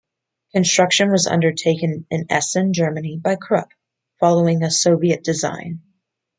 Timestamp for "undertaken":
1.27-2.07